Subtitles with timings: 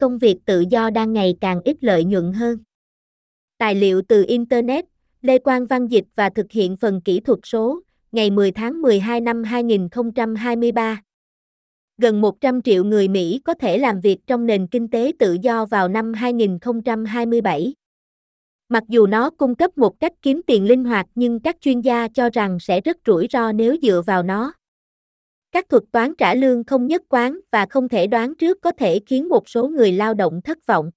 [0.00, 2.58] công việc tự do đang ngày càng ít lợi nhuận hơn.
[3.58, 4.84] Tài liệu từ Internet,
[5.22, 7.80] Lê Quang Văn dịch và thực hiện phần kỹ thuật số,
[8.12, 11.02] ngày 10 tháng 12 năm 2023.
[11.98, 15.66] Gần 100 triệu người Mỹ có thể làm việc trong nền kinh tế tự do
[15.66, 17.74] vào năm 2027.
[18.68, 22.08] Mặc dù nó cung cấp một cách kiếm tiền linh hoạt nhưng các chuyên gia
[22.08, 24.52] cho rằng sẽ rất rủi ro nếu dựa vào nó.
[25.52, 29.00] Các thuật toán trả lương không nhất quán và không thể đoán trước có thể
[29.06, 30.90] khiến một số người lao động thất vọng.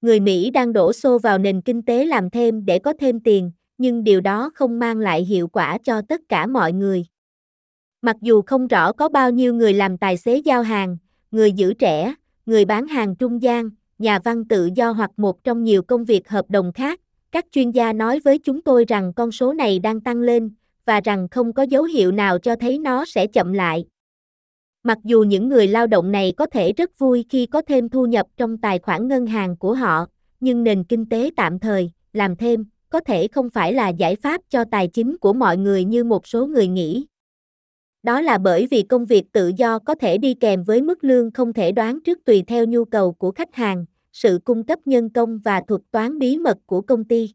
[0.00, 3.52] Người Mỹ đang đổ xô vào nền kinh tế làm thêm để có thêm tiền,
[3.78, 7.06] nhưng điều đó không mang lại hiệu quả cho tất cả mọi người.
[8.02, 10.96] Mặc dù không rõ có bao nhiêu người làm tài xế giao hàng,
[11.30, 12.14] người giữ trẻ,
[12.46, 16.28] người bán hàng trung gian, nhà văn tự do hoặc một trong nhiều công việc
[16.28, 17.00] hợp đồng khác,
[17.32, 20.50] các chuyên gia nói với chúng tôi rằng con số này đang tăng lên
[20.86, 23.84] và rằng không có dấu hiệu nào cho thấy nó sẽ chậm lại.
[24.82, 28.06] Mặc dù những người lao động này có thể rất vui khi có thêm thu
[28.06, 30.06] nhập trong tài khoản ngân hàng của họ,
[30.40, 34.40] nhưng nền kinh tế tạm thời, làm thêm, có thể không phải là giải pháp
[34.50, 37.06] cho tài chính của mọi người như một số người nghĩ.
[38.02, 41.30] Đó là bởi vì công việc tự do có thể đi kèm với mức lương
[41.30, 45.10] không thể đoán trước tùy theo nhu cầu của khách hàng, sự cung cấp nhân
[45.10, 47.30] công và thuật toán bí mật của công ty.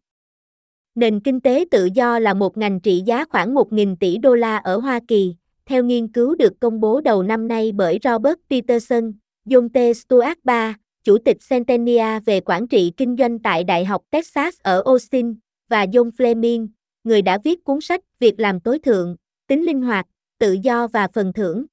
[0.99, 4.57] Nền kinh tế tự do là một ngành trị giá khoảng 1.000 tỷ đô la
[4.57, 9.11] ở Hoa Kỳ, theo nghiên cứu được công bố đầu năm nay bởi Robert Peterson,
[9.45, 9.97] John T.
[9.97, 14.83] Stuart III, Chủ tịch Centennia về quản trị kinh doanh tại Đại học Texas ở
[14.85, 15.35] Austin,
[15.69, 16.67] và John Fleming,
[17.03, 19.15] người đã viết cuốn sách Việc làm tối thượng,
[19.47, 20.05] tính linh hoạt,
[20.39, 21.65] tự do và phần thưởng.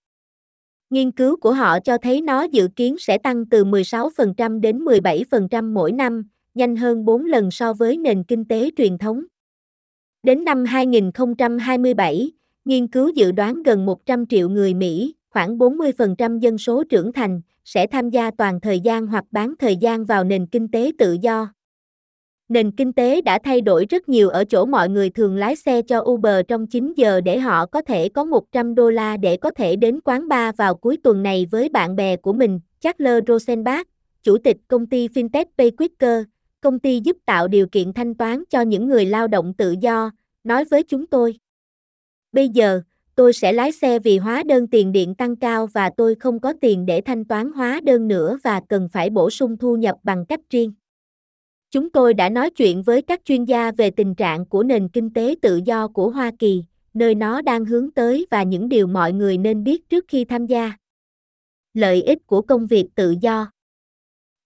[0.91, 5.73] Nghiên cứu của họ cho thấy nó dự kiến sẽ tăng từ 16% đến 17%
[5.73, 9.25] mỗi năm, nhanh hơn 4 lần so với nền kinh tế truyền thống.
[10.23, 12.31] Đến năm 2027,
[12.65, 17.41] nghiên cứu dự đoán gần 100 triệu người Mỹ, khoảng 40% dân số trưởng thành,
[17.65, 21.17] sẽ tham gia toàn thời gian hoặc bán thời gian vào nền kinh tế tự
[21.21, 21.49] do.
[22.49, 25.83] Nền kinh tế đã thay đổi rất nhiều ở chỗ mọi người thường lái xe
[25.83, 29.51] cho Uber trong 9 giờ để họ có thể có 100 đô la để có
[29.51, 33.89] thể đến quán bar vào cuối tuần này với bạn bè của mình, Charles Rosenbach,
[34.23, 36.25] chủ tịch công ty fintech PayQuicker,
[36.67, 40.11] công ty giúp tạo điều kiện thanh toán cho những người lao động tự do,
[40.45, 41.35] nói với chúng tôi.
[42.33, 42.81] Bây giờ,
[43.15, 46.53] tôi sẽ lái xe vì hóa đơn tiền điện tăng cao và tôi không có
[46.61, 50.27] tiền để thanh toán hóa đơn nữa và cần phải bổ sung thu nhập bằng
[50.27, 50.73] cách riêng.
[51.71, 55.13] Chúng tôi đã nói chuyện với các chuyên gia về tình trạng của nền kinh
[55.13, 59.13] tế tự do của Hoa Kỳ, nơi nó đang hướng tới và những điều mọi
[59.13, 60.73] người nên biết trước khi tham gia.
[61.75, 63.51] Lợi ích của công việc tự do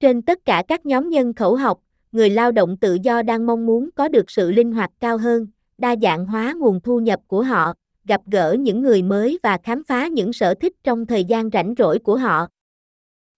[0.00, 1.80] Trên tất cả các nhóm nhân khẩu học,
[2.12, 5.46] người lao động tự do đang mong muốn có được sự linh hoạt cao hơn,
[5.78, 9.84] đa dạng hóa nguồn thu nhập của họ, gặp gỡ những người mới và khám
[9.84, 12.46] phá những sở thích trong thời gian rảnh rỗi của họ.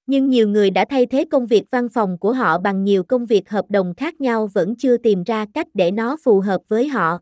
[0.06, 3.26] Nhưng nhiều người đã thay thế công việc văn phòng của họ bằng nhiều công
[3.26, 6.88] việc hợp đồng khác nhau vẫn chưa tìm ra cách để nó phù hợp với
[6.88, 7.18] họ.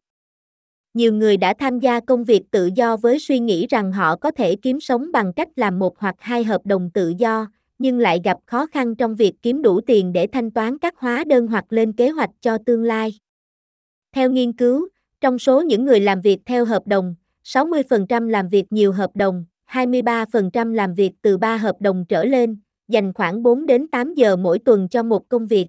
[0.95, 4.31] Nhiều người đã tham gia công việc tự do với suy nghĩ rằng họ có
[4.31, 7.47] thể kiếm sống bằng cách làm một hoặc hai hợp đồng tự do,
[7.81, 11.25] nhưng lại gặp khó khăn trong việc kiếm đủ tiền để thanh toán các hóa
[11.25, 13.15] đơn hoặc lên kế hoạch cho tương lai.
[14.13, 14.89] Theo nghiên cứu,
[15.21, 17.15] trong số những người làm việc theo hợp đồng,
[17.45, 22.57] 60% làm việc nhiều hợp đồng, 23% làm việc từ 3 hợp đồng trở lên,
[22.89, 25.67] dành khoảng 4 đến 8 giờ mỗi tuần cho một công việc.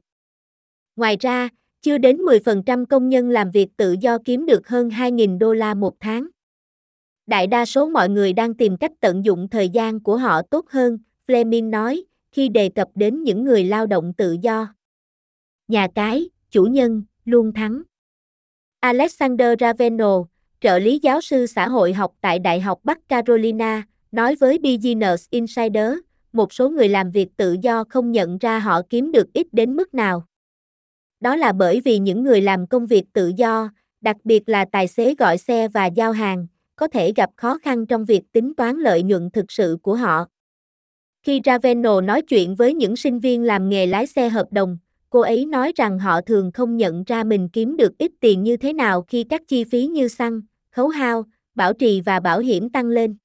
[0.96, 1.50] Ngoài ra,
[1.82, 5.74] chưa đến 10% công nhân làm việc tự do kiếm được hơn 2.000 đô la
[5.74, 6.28] một tháng.
[7.28, 10.66] Đại đa số mọi người đang tìm cách tận dụng thời gian của họ tốt
[10.70, 10.98] hơn,
[11.32, 14.68] Fleming nói, khi đề cập đến những người lao động tự do.
[15.68, 17.82] Nhà cái, chủ nhân, luôn thắng.
[18.80, 20.24] Alexander Raveno,
[20.62, 25.30] trợ lý giáo sư xã hội học tại Đại học Bắc Carolina, nói với Business
[25.30, 25.94] Insider,
[26.34, 29.76] một số người làm việc tự do không nhận ra họ kiếm được ít đến
[29.76, 30.26] mức nào.
[31.20, 33.70] Đó là bởi vì những người làm công việc tự do,
[34.02, 37.86] đặc biệt là tài xế gọi xe và giao hàng, có thể gặp khó khăn
[37.86, 40.28] trong việc tính toán lợi nhuận thực sự của họ.
[41.24, 44.78] Khi Ravenel nói chuyện với những sinh viên làm nghề lái xe hợp đồng,
[45.10, 48.58] cô ấy nói rằng họ thường không nhận ra mình kiếm được ít tiền như
[48.58, 50.42] thế nào khi các chi phí như xăng,
[50.72, 51.26] khấu hao,
[51.56, 53.16] bảo trì và bảo hiểm tăng lên.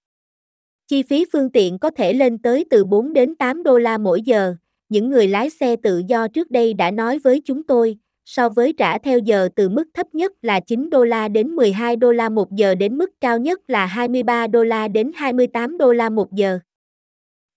[0.89, 4.23] Chi phí phương tiện có thể lên tới từ 4 đến 8 đô la mỗi
[4.23, 4.55] giờ.
[4.89, 8.73] Những người lái xe tự do trước đây đã nói với chúng tôi, so với
[8.73, 12.29] trả theo giờ từ mức thấp nhất là 9 đô la đến 12 đô la
[12.29, 16.33] một giờ đến mức cao nhất là 23 đô la đến 28 đô la một
[16.33, 16.59] giờ.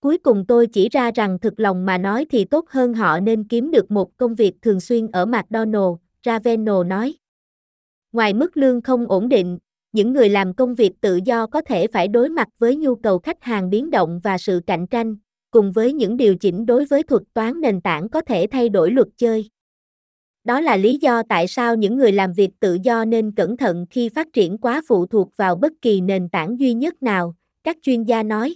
[0.01, 3.43] Cuối cùng tôi chỉ ra rằng thực lòng mà nói thì tốt hơn họ nên
[3.43, 7.15] kiếm được một công việc thường xuyên ở McDonald, Raveno nói.
[8.11, 9.57] Ngoài mức lương không ổn định,
[9.91, 13.19] những người làm công việc tự do có thể phải đối mặt với nhu cầu
[13.19, 15.15] khách hàng biến động và sự cạnh tranh,
[15.51, 18.91] cùng với những điều chỉnh đối với thuật toán nền tảng có thể thay đổi
[18.91, 19.49] luật chơi.
[20.43, 23.85] Đó là lý do tại sao những người làm việc tự do nên cẩn thận
[23.89, 27.77] khi phát triển quá phụ thuộc vào bất kỳ nền tảng duy nhất nào, các
[27.81, 28.55] chuyên gia nói.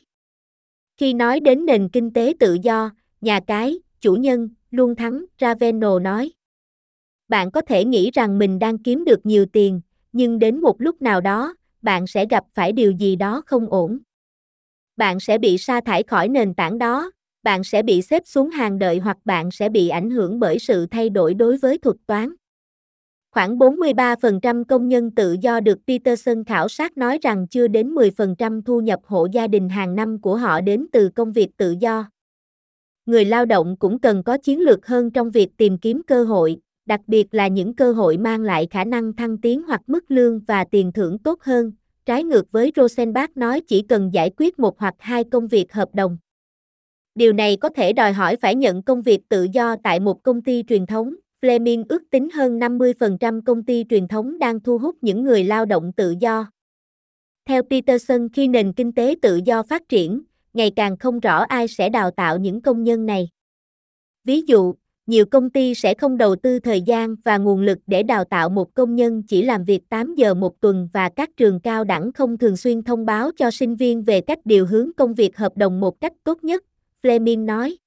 [1.04, 2.90] Khi nói đến nền kinh tế tự do,
[3.22, 6.32] nhà cái, chủ nhân, luôn thắng, Raveno nói.
[7.28, 9.82] Bạn có thể nghĩ rằng mình đang kiếm được nhiều tiền,
[10.14, 14.00] nhưng đến một lúc nào đó, bạn sẽ gặp phải điều gì đó không ổn.
[14.98, 17.12] Bạn sẽ bị sa thải khỏi nền tảng đó,
[17.44, 20.86] bạn sẽ bị xếp xuống hàng đợi hoặc bạn sẽ bị ảnh hưởng bởi sự
[20.86, 22.34] thay đổi đối với thuật toán.
[23.34, 28.62] Khoảng 43% công nhân tự do được Peterson khảo sát nói rằng chưa đến 10%
[28.62, 32.10] thu nhập hộ gia đình hàng năm của họ đến từ công việc tự do.
[33.06, 36.58] Người lao động cũng cần có chiến lược hơn trong việc tìm kiếm cơ hội,
[36.86, 40.40] đặc biệt là những cơ hội mang lại khả năng thăng tiến hoặc mức lương
[40.40, 41.72] và tiền thưởng tốt hơn.
[42.06, 45.90] Trái ngược với Rosenbach nói chỉ cần giải quyết một hoặc hai công việc hợp
[45.96, 46.18] đồng.
[47.16, 50.42] Điều này có thể đòi hỏi phải nhận công việc tự do tại một công
[50.42, 51.16] ty truyền thống.
[51.44, 55.66] Fleming ước tính hơn 50% công ty truyền thống đang thu hút những người lao
[55.66, 56.52] động tự do.
[57.46, 60.22] Theo Peterson khi nền kinh tế tự do phát triển,
[60.54, 63.30] ngày càng không rõ ai sẽ đào tạo những công nhân này.
[64.24, 64.74] Ví dụ,
[65.06, 68.50] nhiều công ty sẽ không đầu tư thời gian và nguồn lực để đào tạo
[68.50, 72.12] một công nhân chỉ làm việc 8 giờ một tuần và các trường cao đẳng
[72.12, 75.58] không thường xuyên thông báo cho sinh viên về cách điều hướng công việc hợp
[75.58, 76.64] đồng một cách tốt nhất,
[77.04, 77.78] Fleming nói.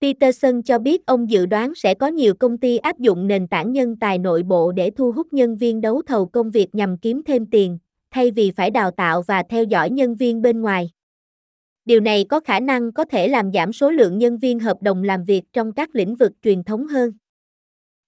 [0.00, 3.72] Peterson cho biết ông dự đoán sẽ có nhiều công ty áp dụng nền tảng
[3.72, 7.22] nhân tài nội bộ để thu hút nhân viên đấu thầu công việc nhằm kiếm
[7.26, 7.78] thêm tiền,
[8.10, 10.90] thay vì phải đào tạo và theo dõi nhân viên bên ngoài.
[11.84, 15.02] Điều này có khả năng có thể làm giảm số lượng nhân viên hợp đồng
[15.02, 17.12] làm việc trong các lĩnh vực truyền thống hơn.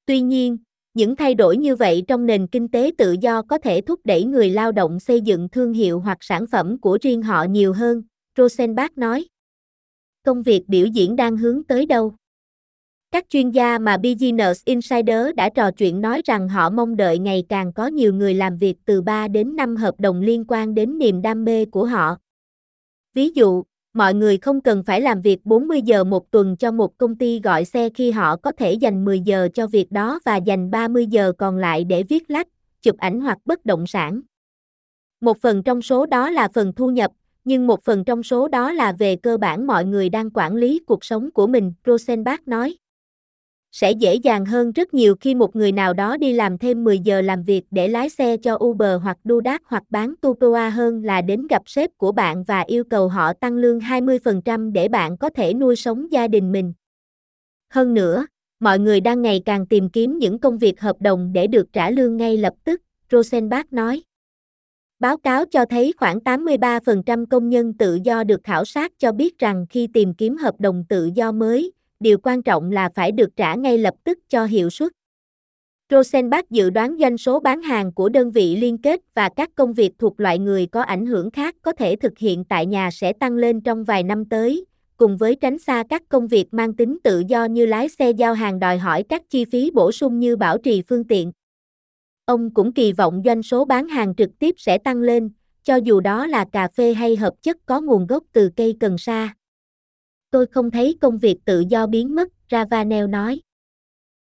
[0.07, 0.59] Tuy nhiên,
[0.95, 4.25] những thay đổi như vậy trong nền kinh tế tự do có thể thúc đẩy
[4.25, 8.03] người lao động xây dựng thương hiệu hoặc sản phẩm của riêng họ nhiều hơn,
[8.37, 9.27] Rosenbach nói.
[10.27, 12.15] Công việc biểu diễn đang hướng tới đâu?
[13.11, 17.45] Các chuyên gia mà Business Insider đã trò chuyện nói rằng họ mong đợi ngày
[17.49, 20.99] càng có nhiều người làm việc từ 3 đến 5 hợp đồng liên quan đến
[20.99, 22.17] niềm đam mê của họ.
[23.15, 26.99] Ví dụ, mọi người không cần phải làm việc 40 giờ một tuần cho một
[26.99, 30.37] công ty gọi xe khi họ có thể dành 10 giờ cho việc đó và
[30.37, 32.49] dành 30 giờ còn lại để viết lách,
[32.83, 34.21] chụp ảnh hoặc bất động sản.
[35.21, 37.11] Một phần trong số đó là phần thu nhập,
[37.45, 40.81] nhưng một phần trong số đó là về cơ bản mọi người đang quản lý
[40.87, 42.77] cuộc sống của mình, Rosenbach nói.
[43.73, 46.99] Sẽ dễ dàng hơn rất nhiều khi một người nào đó đi làm thêm 10
[46.99, 51.21] giờ làm việc để lái xe cho Uber hoặc DoorDash hoặc bán Tupoa hơn là
[51.21, 55.31] đến gặp sếp của bạn và yêu cầu họ tăng lương 20% để bạn có
[55.31, 56.73] thể nuôi sống gia đình mình.
[57.71, 58.27] Hơn nữa,
[58.61, 61.91] mọi người đang ngày càng tìm kiếm những công việc hợp đồng để được trả
[61.91, 64.03] lương ngay lập tức, Rosenbach nói.
[65.03, 69.39] Báo cáo cho thấy khoảng 83% công nhân tự do được khảo sát cho biết
[69.39, 73.37] rằng khi tìm kiếm hợp đồng tự do mới, điều quan trọng là phải được
[73.37, 74.93] trả ngay lập tức cho hiệu suất.
[75.91, 79.73] Rosenbach dự đoán doanh số bán hàng của đơn vị liên kết và các công
[79.73, 83.13] việc thuộc loại người có ảnh hưởng khác có thể thực hiện tại nhà sẽ
[83.13, 84.65] tăng lên trong vài năm tới,
[84.97, 88.35] cùng với tránh xa các công việc mang tính tự do như lái xe giao
[88.35, 91.33] hàng đòi hỏi các chi phí bổ sung như bảo trì phương tiện.
[92.33, 95.31] Ông cũng kỳ vọng doanh số bán hàng trực tiếp sẽ tăng lên,
[95.63, 98.99] cho dù đó là cà phê hay hợp chất có nguồn gốc từ cây cần
[98.99, 99.35] sa.
[100.31, 103.41] Tôi không thấy công việc tự do biến mất, Ravanel nói.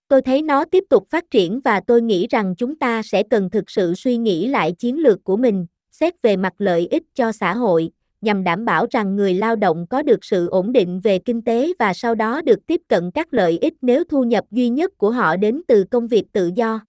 [0.07, 3.49] Tôi thấy nó tiếp tục phát triển và tôi nghĩ rằng chúng ta sẽ cần
[3.49, 7.31] thực sự suy nghĩ lại chiến lược của mình, xét về mặt lợi ích cho
[7.31, 11.19] xã hội, nhằm đảm bảo rằng người lao động có được sự ổn định về
[11.19, 14.69] kinh tế và sau đó được tiếp cận các lợi ích nếu thu nhập duy
[14.69, 16.79] nhất của họ đến từ công việc tự do.